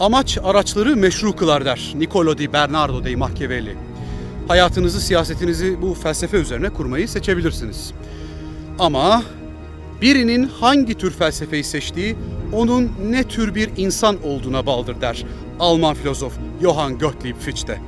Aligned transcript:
Amaç 0.00 0.38
araçları 0.44 0.96
meşru 0.96 1.36
kılar 1.36 1.64
der 1.64 1.92
Niccolo 1.94 2.38
di 2.38 2.52
Bernardo 2.52 3.04
dei 3.04 3.16
Machiavelli. 3.16 3.76
Hayatınızı, 4.48 5.00
siyasetinizi 5.00 5.82
bu 5.82 5.94
felsefe 5.94 6.36
üzerine 6.36 6.70
kurmayı 6.70 7.08
seçebilirsiniz. 7.08 7.92
Ama 8.78 9.22
birinin 10.02 10.48
hangi 10.60 10.94
tür 10.94 11.10
felsefeyi 11.10 11.64
seçtiği 11.64 12.16
onun 12.52 12.92
ne 13.10 13.24
tür 13.24 13.54
bir 13.54 13.70
insan 13.76 14.16
olduğuna 14.24 14.66
bağlıdır 14.66 15.00
der 15.00 15.24
Alman 15.60 15.94
filozof 15.94 16.32
Johann 16.62 16.98
Gottlieb 16.98 17.36
Fichte. 17.36 17.80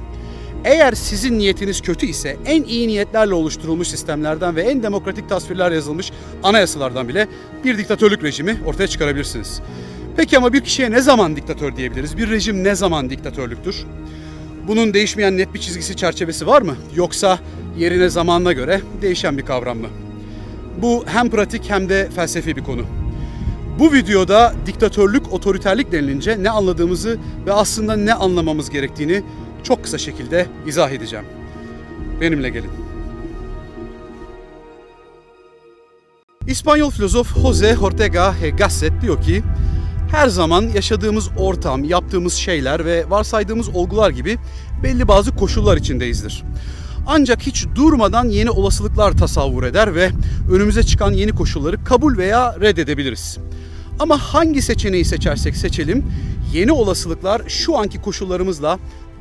Eğer 0.65 0.93
sizin 0.93 1.39
niyetiniz 1.39 1.81
kötü 1.81 2.07
ise 2.07 2.37
en 2.47 2.63
iyi 2.63 2.89
niyetlerle 2.89 3.35
oluşturulmuş 3.35 3.89
sistemlerden 3.89 4.57
ve 4.57 4.63
en 4.63 4.83
demokratik 4.83 5.29
tasvirler 5.29 5.73
yazılmış 5.73 6.13
anayasalardan 6.43 7.09
bile 7.09 7.29
bir 7.65 7.79
diktatörlük 7.79 8.25
rejimi 8.25 8.61
ortaya 8.67 8.87
çıkarabilirsiniz. 8.89 9.61
Peki 10.19 10.39
ama 10.39 10.53
bir 10.53 10.61
kişiye 10.61 10.91
ne 10.91 11.01
zaman 11.01 11.37
diktatör 11.37 11.77
diyebiliriz? 11.77 12.17
Bir 12.17 12.31
rejim 12.31 12.65
ne 12.65 12.75
zaman 12.75 13.11
diktatörlüktür? 13.11 13.85
Bunun 14.69 14.95
değişmeyen 14.95 15.39
net 15.39 15.55
bir 15.55 15.59
çizgisi 15.59 15.97
çerçevesi 15.97 16.47
var 16.47 16.63
mı? 16.63 16.77
Yoksa 16.95 17.39
yerine 17.77 18.09
zamanına 18.09 18.53
göre 18.53 18.81
değişen 19.03 19.39
bir 19.39 19.43
kavram 19.43 19.79
mı? 19.79 19.87
Bu 20.83 21.05
hem 21.07 21.31
pratik 21.31 21.71
hem 21.71 21.89
de 21.89 22.09
felsefi 22.17 22.57
bir 22.57 22.65
konu. 22.65 22.83
Bu 23.79 23.93
videoda 23.93 24.55
diktatörlük, 24.67 25.33
otoriterlik 25.33 25.93
denilince 25.93 26.43
ne 26.43 26.51
anladığımızı 26.51 27.19
ve 27.47 27.53
aslında 27.53 27.97
ne 27.97 28.15
anlamamız 28.15 28.71
gerektiğini 28.71 29.23
çok 29.63 29.85
kısa 29.85 29.99
şekilde 29.99 30.47
izah 30.67 30.91
edeceğim. 30.91 31.25
Benimle 32.21 32.49
gelin. 32.49 32.71
İspanyol 36.47 36.91
filozof 36.91 37.39
Jose 37.43 37.79
Ortega 37.79 38.35
y 38.43 38.51
Gasset 38.51 38.93
diyor 39.03 39.23
ki, 39.23 39.43
her 40.11 40.29
zaman 40.29 40.63
yaşadığımız 40.75 41.29
ortam, 41.39 41.85
yaptığımız 41.85 42.35
şeyler 42.35 42.85
ve 42.85 43.11
varsaydığımız 43.11 43.69
olgular 43.69 44.11
gibi 44.11 44.39
belli 44.83 45.09
bazı 45.09 45.37
koşullar 45.37 45.77
içindeyizdir. 45.77 46.45
Ancak 47.07 47.43
hiç 47.43 47.67
durmadan 47.75 48.29
yeni 48.29 48.51
olasılıklar 48.51 49.13
tasavvur 49.13 49.63
eder 49.65 49.95
ve 49.95 50.11
önümüze 50.53 50.83
çıkan 50.83 51.13
yeni 51.13 51.33
koşulları 51.33 51.85
kabul 51.85 52.17
veya 52.17 52.57
reddedebiliriz. 52.61 53.39
Ama 53.99 54.19
hangi 54.19 54.63
seçeneği 54.63 55.05
seçersek 55.05 55.57
seçelim, 55.57 56.05
yeni 56.53 56.73
olasılıklar 56.73 57.43
şu 57.49 57.79
anki 57.79 58.01
koşullarımızla 58.01 58.79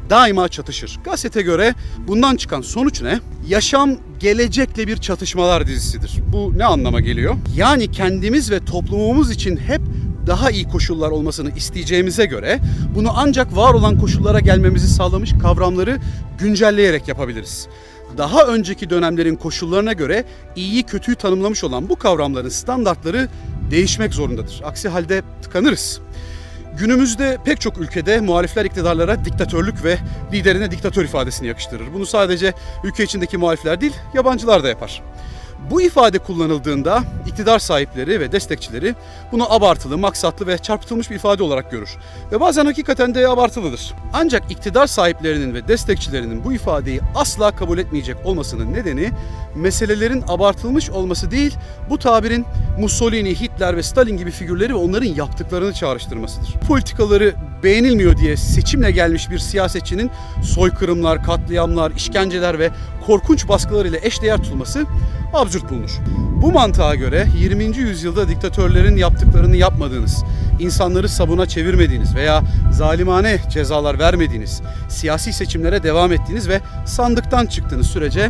daima 0.10 0.50
çatışır. 0.50 1.00
Gazete 1.06 1.42
göre 1.42 1.74
bundan 2.08 2.36
çıkan 2.36 2.62
sonuç 2.62 3.02
ne? 3.02 3.20
Yaşam 3.48 3.92
gelecekle 4.20 4.88
bir 4.88 4.98
çatışmalar 4.98 5.68
dizisidir. 5.68 6.12
Bu 6.34 6.58
ne 6.58 6.66
anlama 6.66 7.02
geliyor? 7.02 7.36
Yani 7.56 7.92
kendimiz 7.92 8.52
ve 8.52 8.66
toplumumuz 8.66 9.32
için 9.32 9.58
hep 9.58 9.82
daha 10.28 10.52
iyi 10.52 10.68
koşullar 10.68 11.12
olmasını 11.12 11.52
isteyeceğimize 11.52 12.26
göre 12.26 12.60
bunu 12.96 13.12
ancak 13.16 13.56
var 13.56 13.74
olan 13.74 14.00
koşullara 14.00 14.40
gelmemizi 14.40 14.88
sağlamış 14.88 15.34
kavramları 15.42 15.98
güncelleyerek 16.40 17.08
yapabiliriz. 17.08 17.68
Daha 18.18 18.44
önceki 18.44 18.90
dönemlerin 18.90 19.36
koşullarına 19.36 19.94
göre 19.94 20.26
iyiyi 20.56 20.84
kötüyü 20.84 21.18
tanımlamış 21.18 21.64
olan 21.64 21.90
bu 21.90 21.96
kavramların 21.96 22.50
standartları 22.50 23.28
değişmek 23.72 24.14
zorundadır. 24.14 24.62
Aksi 24.66 24.90
halde 24.90 25.22
tıkanırız. 25.42 26.00
Günümüzde 26.80 27.38
pek 27.46 27.62
çok 27.62 27.78
ülkede 27.78 28.20
muhalifler 28.20 28.66
iktidarlara 28.66 29.26
diktatörlük 29.26 29.84
ve 29.84 29.98
liderine 30.34 30.72
diktatör 30.72 31.06
ifadesini 31.06 31.48
yakıştırır. 31.48 31.94
Bunu 31.94 32.06
sadece 32.06 32.54
ülke 32.84 33.04
içindeki 33.04 33.38
muhalifler 33.38 33.82
değil, 33.82 33.94
yabancılar 34.14 34.64
da 34.64 34.70
yapar. 34.70 35.04
Bu 35.72 35.82
ifade 35.82 36.20
kullanıldığında 36.20 37.04
iktidar 37.28 37.60
sahipleri 37.60 38.20
ve 38.20 38.32
destekçileri 38.32 38.96
bunu 39.32 39.54
abartılı, 39.54 39.98
maksatlı 39.98 40.48
ve 40.48 40.58
çarpıtılmış 40.58 41.10
bir 41.10 41.16
ifade 41.16 41.44
olarak 41.44 41.72
görür. 41.72 41.98
Ve 42.32 42.40
bazen 42.40 42.66
hakikaten 42.66 43.16
de 43.16 43.28
abartılıdır. 43.28 43.94
Ancak 44.14 44.52
iktidar 44.52 44.88
sahiplerinin 44.88 45.54
ve 45.54 45.68
destekçilerinin 45.68 46.44
bu 46.44 46.54
ifadeyi 46.54 47.02
asla 47.16 47.56
kabul 47.56 47.78
etmeyecek 47.78 48.18
olmasının 48.26 48.74
nedeni 48.74 49.12
meselelerin 49.56 50.24
abartılmış 50.28 50.90
olması 50.90 51.32
değil, 51.32 51.56
bu 51.90 51.98
tabirin 51.98 52.46
Mussolini, 52.80 53.40
Hitler 53.40 53.78
ve 53.78 53.84
Stalin 53.84 54.18
gibi 54.18 54.32
figürleri 54.32 54.74
ve 54.74 54.78
onların 54.78 55.06
yaptıklarını 55.06 55.74
çağrıştırmasıdır. 55.74 56.54
Politikaları 56.68 57.34
beğenilmiyor 57.64 58.18
diye 58.18 58.38
seçimle 58.38 58.92
gelmiş 58.92 59.30
bir 59.30 59.40
siyasetçinin 59.40 60.12
soykırımlar, 60.44 61.24
katliamlar, 61.24 61.92
işkenceler 61.92 62.60
ve 62.60 62.70
korkunç 63.08 63.48
baskılar 63.48 63.86
ile 63.86 64.00
eşdeğer 64.04 64.38
tutulması 64.38 64.86
absürt 65.34 65.70
bulunur. 65.70 66.00
Bu 66.42 66.52
mantığa 66.52 66.96
göre 66.96 67.28
20. 67.38 67.64
yüzyılda 67.64 68.28
diktatörlerin 68.28 68.98
yaptıklarını 68.98 69.56
yapmadığınız, 69.56 70.24
insanları 70.60 71.10
sabuna 71.10 71.46
çevirmediğiniz 71.46 72.16
veya 72.16 72.42
zalimane 72.72 73.40
cezalar 73.50 74.00
vermediğiniz, 74.00 74.62
siyasi 74.90 75.34
seçimlere 75.34 75.84
devam 75.84 76.12
ettiğiniz 76.12 76.50
ve 76.50 76.62
sandıktan 76.86 77.46
çıktığınız 77.46 77.88
sürece 77.88 78.30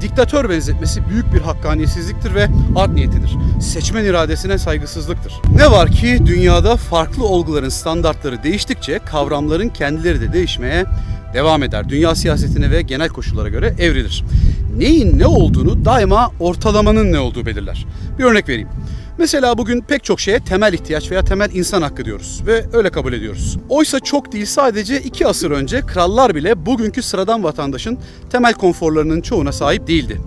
diktatör 0.00 0.50
benzetmesi 0.50 1.08
büyük 1.08 1.34
bir 1.34 1.40
hakkaniyetsizliktir 1.40 2.34
ve 2.34 2.48
art 2.76 2.92
niyetidir. 2.92 3.36
Seçmen 3.60 4.04
iradesine 4.04 4.58
saygısızlıktır. 4.58 5.32
Ne 5.56 5.70
var 5.70 5.88
ki 5.90 6.18
dünyada 6.26 6.76
farklı 6.76 7.24
olguların 7.24 7.68
standartları 7.68 8.42
değiştikçe 8.42 8.98
kavramların 8.98 9.68
kendileri 9.68 10.20
de 10.20 10.32
değişmeye 10.32 10.84
devam 11.34 11.62
eder. 11.62 11.88
Dünya 11.88 12.14
siyasetine 12.14 12.70
ve 12.70 12.82
genel 12.82 13.08
koşullara 13.08 13.48
göre 13.48 13.74
evrilir. 13.78 14.24
Neyin 14.78 15.18
ne 15.18 15.26
olduğunu 15.26 15.84
daima 15.84 16.32
ortalamanın 16.40 17.12
ne 17.12 17.18
olduğu 17.18 17.46
belirler. 17.46 17.86
Bir 18.18 18.24
örnek 18.24 18.48
vereyim. 18.48 18.68
Mesela 19.18 19.58
bugün 19.58 19.80
pek 19.80 20.04
çok 20.04 20.20
şeye 20.20 20.40
temel 20.40 20.72
ihtiyaç 20.72 21.10
veya 21.10 21.24
temel 21.24 21.50
insan 21.52 21.82
hakkı 21.82 22.04
diyoruz 22.04 22.42
ve 22.46 22.64
öyle 22.72 22.90
kabul 22.90 23.12
ediyoruz. 23.12 23.56
Oysa 23.68 24.00
çok 24.00 24.32
değil 24.32 24.46
sadece 24.46 25.00
iki 25.00 25.26
asır 25.26 25.50
önce 25.50 25.80
krallar 25.80 26.34
bile 26.34 26.66
bugünkü 26.66 27.02
sıradan 27.02 27.44
vatandaşın 27.44 27.98
temel 28.30 28.54
konforlarının 28.54 29.20
çoğuna 29.20 29.52
sahip 29.52 29.86
değildi. 29.86 30.20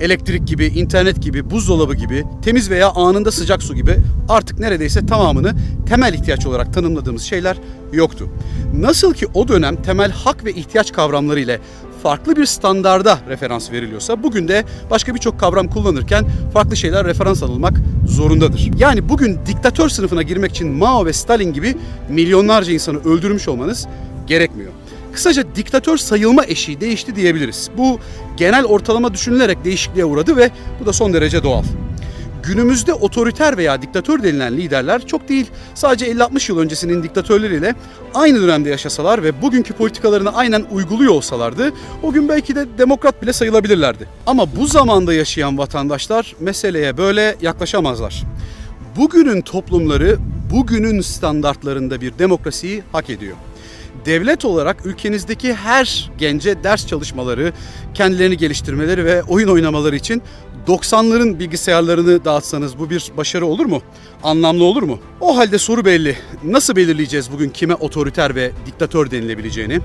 Elektrik 0.00 0.46
gibi, 0.46 0.66
internet 0.66 1.22
gibi, 1.22 1.50
buzdolabı 1.50 1.94
gibi, 1.94 2.24
temiz 2.42 2.70
veya 2.70 2.90
anında 2.90 3.32
sıcak 3.32 3.62
su 3.62 3.74
gibi 3.74 3.96
artık 4.28 4.58
neredeyse 4.58 5.06
tamamını 5.06 5.54
temel 5.88 6.14
ihtiyaç 6.14 6.46
olarak 6.46 6.74
tanımladığımız 6.74 7.22
şeyler 7.22 7.56
yoktu. 7.92 8.28
Nasıl 8.74 9.14
ki 9.14 9.26
o 9.34 9.48
dönem 9.48 9.82
temel 9.82 10.10
hak 10.10 10.44
ve 10.44 10.52
ihtiyaç 10.52 10.92
kavramları 10.92 11.40
ile 11.40 11.60
farklı 12.02 12.36
bir 12.36 12.46
standarda 12.46 13.18
referans 13.28 13.72
veriliyorsa 13.72 14.22
bugün 14.22 14.48
de 14.48 14.64
başka 14.90 15.14
birçok 15.14 15.40
kavram 15.40 15.68
kullanırken 15.68 16.24
farklı 16.52 16.76
şeyler 16.76 17.06
referans 17.06 17.42
alınmak 17.42 17.72
zorundadır. 18.06 18.70
Yani 18.78 19.08
bugün 19.08 19.38
diktatör 19.46 19.88
sınıfına 19.88 20.22
girmek 20.22 20.50
için 20.50 20.68
Mao 20.68 21.06
ve 21.06 21.12
Stalin 21.12 21.52
gibi 21.52 21.76
milyonlarca 22.08 22.72
insanı 22.72 22.98
öldürmüş 23.04 23.48
olmanız 23.48 23.86
gerekmiyor. 24.26 24.72
Kısaca 25.12 25.44
diktatör 25.56 25.96
sayılma 25.96 26.44
eşiği 26.44 26.80
değişti 26.80 27.16
diyebiliriz. 27.16 27.70
Bu 27.76 27.98
genel 28.36 28.64
ortalama 28.64 29.14
düşünülerek 29.14 29.64
değişikliğe 29.64 30.04
uğradı 30.04 30.36
ve 30.36 30.50
bu 30.80 30.86
da 30.86 30.92
son 30.92 31.12
derece 31.12 31.42
doğal. 31.42 31.62
Günümüzde 32.42 32.94
otoriter 32.94 33.56
veya 33.56 33.82
diktatör 33.82 34.22
denilen 34.22 34.56
liderler 34.56 35.06
çok 35.06 35.28
değil 35.28 35.46
sadece 35.74 36.12
50-60 36.12 36.52
yıl 36.52 36.58
öncesinin 36.58 37.02
diktatörleriyle 37.02 37.74
aynı 38.14 38.42
dönemde 38.42 38.70
yaşasalar 38.70 39.22
ve 39.22 39.42
bugünkü 39.42 39.74
politikalarını 39.74 40.36
aynen 40.36 40.64
uyguluyor 40.70 41.14
olsalardı 41.14 41.72
o 42.02 42.12
gün 42.12 42.28
belki 42.28 42.54
de 42.54 42.66
demokrat 42.78 43.22
bile 43.22 43.32
sayılabilirlerdi. 43.32 44.06
Ama 44.26 44.56
bu 44.56 44.66
zamanda 44.66 45.14
yaşayan 45.14 45.58
vatandaşlar 45.58 46.36
meseleye 46.40 46.96
böyle 46.96 47.36
yaklaşamazlar. 47.42 48.22
Bugünün 48.96 49.40
toplumları 49.40 50.18
bugünün 50.52 51.00
standartlarında 51.00 52.00
bir 52.00 52.18
demokrasiyi 52.18 52.82
hak 52.92 53.10
ediyor 53.10 53.36
devlet 54.04 54.44
olarak 54.44 54.86
ülkenizdeki 54.86 55.54
her 55.54 56.10
gence 56.18 56.64
ders 56.64 56.86
çalışmaları, 56.86 57.52
kendilerini 57.94 58.36
geliştirmeleri 58.36 59.04
ve 59.04 59.22
oyun 59.22 59.48
oynamaları 59.48 59.96
için 59.96 60.22
90'ların 60.66 61.38
bilgisayarlarını 61.38 62.24
dağıtsanız 62.24 62.78
bu 62.78 62.90
bir 62.90 63.12
başarı 63.16 63.46
olur 63.46 63.66
mu? 63.66 63.82
Anlamlı 64.22 64.64
olur 64.64 64.82
mu? 64.82 64.98
O 65.20 65.36
halde 65.36 65.58
soru 65.58 65.84
belli. 65.84 66.16
Nasıl 66.44 66.76
belirleyeceğiz 66.76 67.32
bugün 67.32 67.50
kime 67.50 67.74
otoriter 67.74 68.34
ve 68.34 68.52
diktatör 68.66 69.10
denilebileceğini? 69.10 69.80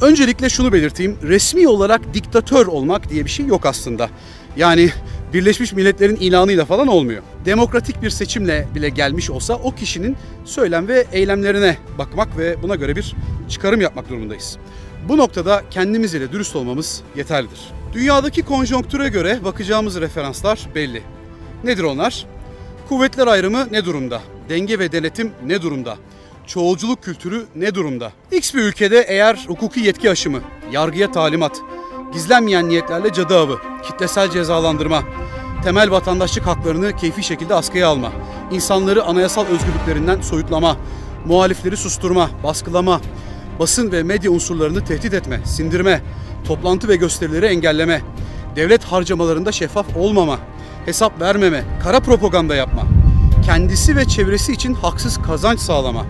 Öncelikle 0.00 0.48
şunu 0.48 0.72
belirteyim. 0.72 1.16
Resmi 1.22 1.68
olarak 1.68 2.14
diktatör 2.14 2.66
olmak 2.66 3.10
diye 3.10 3.24
bir 3.24 3.30
şey 3.30 3.46
yok 3.46 3.66
aslında. 3.66 4.10
Yani 4.56 4.90
Birleşmiş 5.32 5.72
Milletler'in 5.72 6.16
ilanıyla 6.16 6.64
falan 6.64 6.88
olmuyor. 6.88 7.22
Demokratik 7.44 8.02
bir 8.02 8.10
seçimle 8.10 8.68
bile 8.74 8.88
gelmiş 8.88 9.30
olsa 9.30 9.54
o 9.54 9.74
kişinin 9.74 10.16
söylem 10.44 10.88
ve 10.88 11.06
eylemlerine 11.12 11.76
bakmak 11.98 12.38
ve 12.38 12.62
buna 12.62 12.74
göre 12.74 12.96
bir 12.96 13.14
çıkarım 13.48 13.80
yapmak 13.80 14.08
durumundayız. 14.08 14.58
Bu 15.08 15.16
noktada 15.16 15.62
kendimiz 15.70 16.14
ile 16.14 16.32
dürüst 16.32 16.56
olmamız 16.56 17.02
yeterlidir. 17.16 17.60
Dünyadaki 17.92 18.42
konjonktüre 18.42 19.08
göre 19.08 19.44
bakacağımız 19.44 20.00
referanslar 20.00 20.68
belli. 20.74 21.02
Nedir 21.64 21.82
onlar? 21.82 22.26
Kuvvetler 22.88 23.26
ayrımı 23.26 23.68
ne 23.70 23.84
durumda? 23.84 24.22
Denge 24.48 24.78
ve 24.78 24.92
denetim 24.92 25.32
ne 25.46 25.62
durumda? 25.62 25.96
Çoğulculuk 26.46 27.02
kültürü 27.02 27.46
ne 27.56 27.74
durumda? 27.74 28.12
X 28.32 28.54
bir 28.54 28.62
ülkede 28.62 29.04
eğer 29.08 29.44
hukuki 29.46 29.80
yetki 29.80 30.10
aşımı, 30.10 30.40
yargıya 30.72 31.12
talimat, 31.12 31.60
gizlenmeyen 32.12 32.68
niyetlerle 32.68 33.12
cadı 33.12 33.38
avı, 33.38 33.58
kitlesel 33.82 34.30
cezalandırma, 34.30 35.02
temel 35.64 35.90
vatandaşlık 35.90 36.46
haklarını 36.46 36.96
keyfi 36.96 37.22
şekilde 37.22 37.54
askıya 37.54 37.88
alma, 37.88 38.12
insanları 38.50 39.04
anayasal 39.04 39.46
özgürlüklerinden 39.46 40.20
soyutlama, 40.20 40.76
muhalifleri 41.26 41.76
susturma, 41.76 42.30
baskılama, 42.44 43.00
basın 43.58 43.92
ve 43.92 44.02
medya 44.02 44.30
unsurlarını 44.30 44.84
tehdit 44.84 45.14
etme, 45.14 45.40
sindirme, 45.44 46.02
toplantı 46.46 46.88
ve 46.88 46.96
gösterileri 46.96 47.46
engelleme, 47.46 48.02
devlet 48.56 48.84
harcamalarında 48.84 49.52
şeffaf 49.52 49.96
olmama, 49.96 50.38
hesap 50.84 51.20
vermeme, 51.20 51.64
kara 51.82 52.00
propaganda 52.00 52.54
yapma, 52.54 52.82
kendisi 53.44 53.96
ve 53.96 54.04
çevresi 54.04 54.52
için 54.52 54.74
haksız 54.74 55.22
kazanç 55.22 55.60
sağlama, 55.60 56.06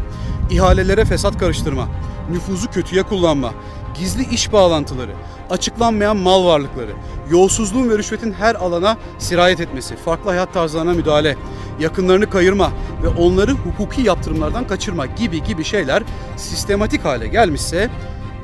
ihalelere 0.51 1.05
fesat 1.05 1.39
karıştırma, 1.39 1.89
nüfuzu 2.31 2.71
kötüye 2.71 3.03
kullanma, 3.03 3.53
gizli 4.01 4.35
iş 4.35 4.53
bağlantıları, 4.53 5.13
açıklanmayan 5.51 6.17
mal 6.17 6.45
varlıkları, 6.45 6.93
yolsuzluğun 7.31 7.91
ve 7.91 7.99
rüşvetin 7.99 8.33
her 8.33 8.55
alana 8.55 8.97
sirayet 9.19 9.61
etmesi, 9.61 9.97
farklı 9.97 10.31
hayat 10.31 10.55
tarzlarına 10.55 10.93
müdahale, 10.93 11.37
yakınlarını 11.81 12.31
kayırma 12.31 12.73
ve 13.03 13.09
onları 13.09 13.53
hukuki 13.53 14.03
yaptırımlardan 14.03 14.67
kaçırma 14.67 15.07
gibi 15.07 15.45
gibi 15.45 15.65
şeyler 15.65 16.03
sistematik 16.37 17.05
hale 17.05 17.29
gelmişse 17.29 17.91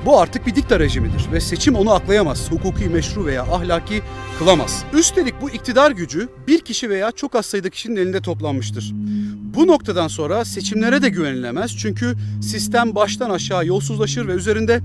bu 0.06 0.20
artık 0.20 0.46
bir 0.46 0.54
dikta 0.54 0.80
rejimidir 0.80 1.32
ve 1.32 1.40
seçim 1.40 1.74
onu 1.74 1.92
aklayamaz, 1.92 2.50
hukuki, 2.50 2.88
meşru 2.88 3.26
veya 3.26 3.42
ahlaki 3.42 4.02
kılamaz. 4.38 4.84
Üstelik 4.92 5.34
bu 5.40 5.50
iktidar 5.50 5.90
gücü 5.90 6.28
bir 6.46 6.60
kişi 6.60 6.90
veya 6.90 7.12
çok 7.12 7.34
az 7.34 7.46
sayıda 7.46 7.70
kişinin 7.70 7.96
elinde 7.96 8.20
toplanmıştır. 8.20 8.92
Bu 9.56 9.66
noktadan 9.66 10.08
sonra 10.08 10.44
seçimlere 10.44 11.02
de 11.02 11.08
güvenilemez 11.08 11.76
çünkü 11.76 12.14
sistem 12.42 12.94
baştan 12.94 13.30
aşağı 13.30 13.66
yolsuzlaşır 13.66 14.28
ve 14.28 14.32
üzerinde 14.32 14.80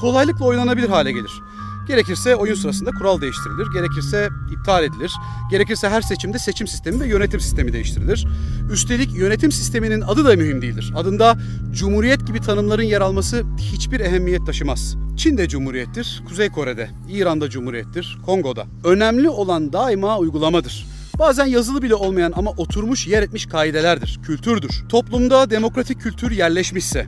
kolaylıkla 0.00 0.44
oynanabilir 0.44 0.88
hale 0.88 1.12
gelir. 1.12 1.42
Gerekirse 1.88 2.36
oyun 2.36 2.54
sırasında 2.54 2.90
kural 2.90 3.20
değiştirilir, 3.20 3.66
gerekirse 3.72 4.28
iptal 4.52 4.84
edilir, 4.84 5.12
gerekirse 5.50 5.88
her 5.88 6.02
seçimde 6.02 6.38
seçim 6.38 6.66
sistemi 6.66 7.00
ve 7.00 7.08
yönetim 7.08 7.40
sistemi 7.40 7.72
değiştirilir. 7.72 8.26
Üstelik 8.72 9.14
yönetim 9.16 9.52
sisteminin 9.52 10.00
adı 10.00 10.24
da 10.24 10.36
mühim 10.36 10.62
değildir. 10.62 10.92
Adında 10.96 11.38
cumhuriyet 11.72 12.26
gibi 12.26 12.40
tanımların 12.40 12.82
yer 12.82 13.00
alması 13.00 13.42
hiçbir 13.58 14.00
ehemmiyet 14.00 14.46
taşımaz. 14.46 14.96
Çin'de 15.16 15.48
cumhuriyettir, 15.48 16.22
Kuzey 16.28 16.48
Kore'de, 16.48 16.90
İran'da 17.08 17.50
cumhuriyettir, 17.50 18.18
Kongo'da. 18.26 18.66
Önemli 18.84 19.28
olan 19.28 19.72
daima 19.72 20.18
uygulamadır. 20.18 20.86
Bazen 21.18 21.46
yazılı 21.46 21.82
bile 21.82 21.94
olmayan 21.94 22.32
ama 22.36 22.50
oturmuş 22.50 23.06
yer 23.06 23.22
etmiş 23.22 23.46
kaidelerdir, 23.46 24.20
kültürdür. 24.22 24.84
Toplumda 24.88 25.50
demokratik 25.50 26.00
kültür 26.00 26.30
yerleşmişse, 26.30 27.06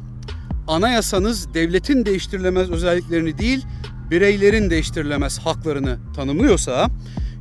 anayasanız 0.69 1.55
devletin 1.55 2.07
değiştirilemez 2.07 2.71
özelliklerini 2.71 3.39
değil, 3.39 3.67
bireylerin 4.11 4.71
değiştirilemez 4.71 5.39
haklarını 5.39 5.99
tanımlıyorsa 6.17 6.91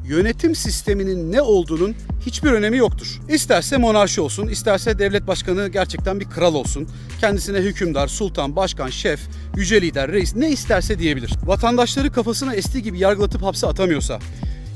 yönetim 0.06 0.56
sisteminin 0.56 1.31
ne 1.31 1.42
olduğunun 1.42 1.96
hiçbir 2.25 2.52
önemi 2.52 2.78
yoktur. 2.78 3.22
İsterse 3.30 3.78
monarşi 3.78 4.22
olsun, 4.22 4.48
isterse 4.48 5.00
devlet 5.00 5.28
başkanı 5.28 5.68
gerçekten 5.68 6.20
bir 6.20 6.25
kral 6.25 6.56
olsun. 6.56 6.88
Kendisine 7.20 7.58
hükümdar, 7.58 8.08
sultan, 8.08 8.56
başkan, 8.56 8.90
şef, 8.90 9.20
yüce 9.56 9.81
lider, 9.81 10.12
reis 10.12 10.36
ne 10.36 10.52
isterse 10.52 11.00
diyebilir. 11.00 11.31
Vatandaşları 11.46 12.12
kafasına 12.12 12.56
estiği 12.56 12.84
gibi 12.84 13.00
yargılatıp 13.00 13.44
hapse 13.44 13.68
atamıyorsa, 13.68 14.19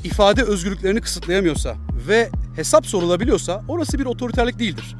ifade 0.03 0.43
özgürlüklerini 0.43 1.01
kısıtlayamıyorsa 1.01 1.75
ve 2.07 2.29
hesap 2.55 2.85
sorulabiliyorsa 2.85 3.63
orası 3.67 3.99
bir 3.99 4.05
otoriterlik 4.05 4.59
değildir. 4.59 4.95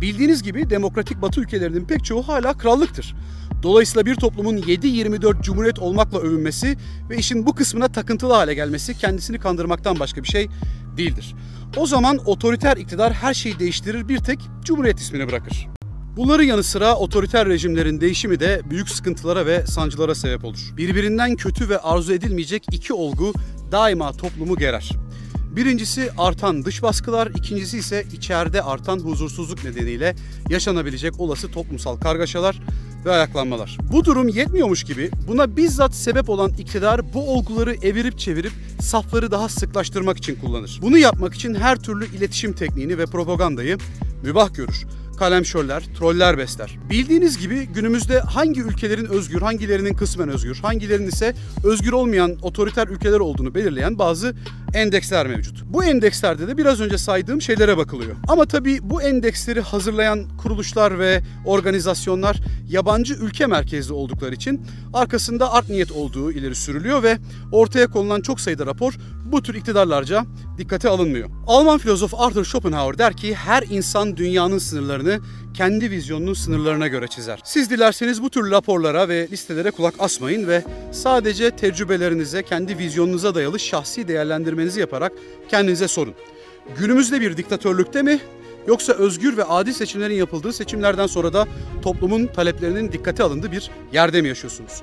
Bildiğiniz 0.00 0.42
gibi 0.42 0.70
demokratik 0.70 1.22
batı 1.22 1.40
ülkelerinin 1.40 1.84
pek 1.84 2.04
çoğu 2.04 2.28
hala 2.28 2.58
krallıktır. 2.58 3.14
Dolayısıyla 3.62 4.06
bir 4.06 4.14
toplumun 4.14 4.56
7-24 4.56 5.42
cumhuriyet 5.42 5.78
olmakla 5.78 6.18
övünmesi 6.18 6.76
ve 7.10 7.16
işin 7.16 7.46
bu 7.46 7.54
kısmına 7.54 7.88
takıntılı 7.88 8.32
hale 8.32 8.54
gelmesi 8.54 8.98
kendisini 8.98 9.38
kandırmaktan 9.38 10.00
başka 10.00 10.22
bir 10.22 10.28
şey 10.28 10.48
değildir. 10.96 11.34
O 11.76 11.86
zaman 11.86 12.18
otoriter 12.26 12.76
iktidar 12.76 13.12
her 13.12 13.34
şeyi 13.34 13.58
değiştirir 13.58 14.08
bir 14.08 14.18
tek 14.18 14.38
cumhuriyet 14.64 14.98
ismini 14.98 15.28
bırakır. 15.28 15.68
Bunların 16.16 16.44
yanı 16.44 16.62
sıra 16.62 16.96
otoriter 16.96 17.48
rejimlerin 17.48 18.00
değişimi 18.00 18.40
de 18.40 18.60
büyük 18.70 18.88
sıkıntılara 18.88 19.46
ve 19.46 19.66
sancılara 19.66 20.14
sebep 20.14 20.44
olur. 20.44 20.72
Birbirinden 20.76 21.36
kötü 21.36 21.68
ve 21.68 21.78
arzu 21.78 22.12
edilmeyecek 22.12 22.66
iki 22.72 22.92
olgu 22.92 23.32
daima 23.72 24.12
toplumu 24.12 24.56
gerer. 24.56 24.90
Birincisi 25.56 26.10
artan 26.18 26.64
dış 26.64 26.82
baskılar, 26.82 27.26
ikincisi 27.26 27.78
ise 27.78 28.04
içeride 28.12 28.62
artan 28.62 28.98
huzursuzluk 28.98 29.64
nedeniyle 29.64 30.16
yaşanabilecek 30.48 31.20
olası 31.20 31.50
toplumsal 31.50 31.96
kargaşalar 31.96 32.60
ve 33.04 33.10
ayaklanmalar. 33.10 33.78
Bu 33.92 34.04
durum 34.04 34.28
yetmiyormuş 34.28 34.84
gibi 34.84 35.10
buna 35.28 35.56
bizzat 35.56 35.94
sebep 35.94 36.28
olan 36.28 36.50
iktidar 36.58 37.14
bu 37.14 37.34
olguları 37.34 37.74
evirip 37.74 38.18
çevirip 38.18 38.52
safları 38.80 39.30
daha 39.30 39.48
sıklaştırmak 39.48 40.18
için 40.18 40.34
kullanır. 40.34 40.78
Bunu 40.82 40.98
yapmak 40.98 41.34
için 41.34 41.54
her 41.54 41.76
türlü 41.76 42.16
iletişim 42.16 42.52
tekniğini 42.52 42.98
ve 42.98 43.06
propagandayı 43.06 43.78
mübah 44.22 44.54
görür 44.54 44.86
kalemşörler, 45.18 45.82
troller 45.98 46.38
besler. 46.38 46.78
Bildiğiniz 46.90 47.38
gibi 47.38 47.66
günümüzde 47.66 48.20
hangi 48.20 48.60
ülkelerin 48.60 49.06
özgür, 49.06 49.40
hangilerinin 49.40 49.94
kısmen 49.94 50.28
özgür, 50.28 50.56
hangilerinin 50.56 51.08
ise 51.08 51.34
özgür 51.64 51.92
olmayan 51.92 52.36
otoriter 52.42 52.88
ülkeler 52.88 53.20
olduğunu 53.20 53.54
belirleyen 53.54 53.98
bazı 53.98 54.34
endeksler 54.74 55.26
mevcut. 55.26 55.64
Bu 55.64 55.84
endekslerde 55.84 56.48
de 56.48 56.56
biraz 56.56 56.80
önce 56.80 56.98
saydığım 56.98 57.42
şeylere 57.42 57.76
bakılıyor. 57.76 58.16
Ama 58.28 58.44
tabii 58.44 58.78
bu 58.82 59.02
endeksleri 59.02 59.60
hazırlayan 59.60 60.36
kuruluşlar 60.42 60.98
ve 60.98 61.22
organizasyonlar 61.44 62.36
yabancı 62.68 63.14
ülke 63.14 63.46
merkezli 63.46 63.92
oldukları 63.92 64.34
için 64.34 64.66
arkasında 64.94 65.52
art 65.52 65.68
niyet 65.68 65.92
olduğu 65.92 66.32
ileri 66.32 66.54
sürülüyor 66.54 67.02
ve 67.02 67.18
ortaya 67.52 67.86
konulan 67.86 68.20
çok 68.20 68.40
sayıda 68.40 68.66
rapor 68.66 68.94
bu 69.32 69.42
tür 69.42 69.54
iktidarlarca 69.54 70.24
dikkate 70.58 70.88
alınmıyor. 70.88 71.30
Alman 71.46 71.78
filozof 71.78 72.14
Arthur 72.14 72.44
Schopenhauer 72.44 72.98
der 72.98 73.16
ki 73.16 73.34
her 73.34 73.62
insan 73.70 74.16
dünyanın 74.16 74.58
sınırlarını 74.58 75.20
kendi 75.58 75.90
vizyonunun 75.90 76.34
sınırlarına 76.34 76.88
göre 76.88 77.08
çizer. 77.08 77.40
Siz 77.44 77.70
dilerseniz 77.70 78.22
bu 78.22 78.30
tür 78.30 78.50
raporlara 78.50 79.08
ve 79.08 79.28
listelere 79.30 79.70
kulak 79.70 79.94
asmayın 79.98 80.48
ve 80.48 80.64
sadece 80.92 81.50
tecrübelerinize, 81.50 82.42
kendi 82.42 82.78
vizyonunuza 82.78 83.34
dayalı 83.34 83.58
şahsi 83.58 84.08
değerlendirmenizi 84.08 84.80
yaparak 84.80 85.12
kendinize 85.48 85.88
sorun. 85.88 86.14
Günümüzde 86.78 87.20
bir 87.20 87.36
diktatörlükte 87.36 88.02
mi 88.02 88.20
yoksa 88.68 88.92
özgür 88.92 89.36
ve 89.36 89.44
adil 89.44 89.72
seçimlerin 89.72 90.14
yapıldığı 90.14 90.52
seçimlerden 90.52 91.06
sonra 91.06 91.32
da 91.32 91.46
toplumun 91.82 92.26
taleplerinin 92.26 92.92
dikkate 92.92 93.22
alındığı 93.22 93.52
bir 93.52 93.70
yerde 93.92 94.22
mi 94.22 94.28
yaşıyorsunuz? 94.28 94.82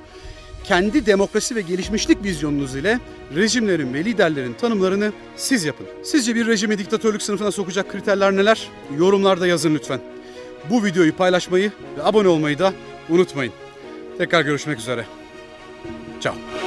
Kendi 0.64 1.06
demokrasi 1.06 1.56
ve 1.56 1.62
gelişmişlik 1.62 2.24
vizyonunuz 2.24 2.76
ile 2.76 3.00
rejimlerin 3.36 3.94
ve 3.94 4.06
liderlerin 4.06 4.54
tanımlarını 4.54 5.12
siz 5.36 5.64
yapın. 5.66 5.88
Sizce 6.04 6.36
bir 6.36 6.48
rejimi 6.48 6.78
diktatörlük 6.78 7.22
sınıfına 7.22 7.52
sokacak 7.52 7.92
kriterler 7.92 8.36
neler? 8.36 8.70
Yorumlarda 8.98 9.48
yazın 9.48 9.76
lütfen. 9.76 10.00
Bu 10.70 10.84
videoyu 10.84 11.16
paylaşmayı 11.16 11.72
ve 11.98 12.04
abone 12.04 12.28
olmayı 12.28 12.60
da 12.60 12.74
unutmayın. 13.10 13.54
Tekrar 14.18 14.42
görüşmek 14.42 14.80
üzere. 14.80 15.06
Ciao. 16.22 16.65